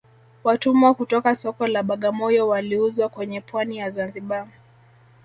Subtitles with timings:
[0.43, 4.47] Watumwa kutoka soko la bagamoyo waliuzwa kwenye pwani ya zanzibar